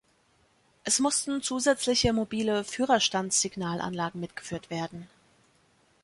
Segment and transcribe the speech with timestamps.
[0.83, 5.07] Es mussten zusätzliche mobile Führerstandssignalanlagen mitgeführt werden.